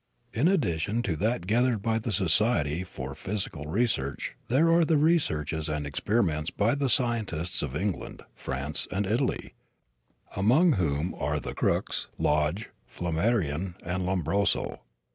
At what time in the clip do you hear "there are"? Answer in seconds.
4.47-4.83